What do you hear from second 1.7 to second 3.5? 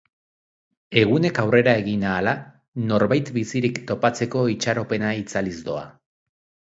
egin ahala, norbait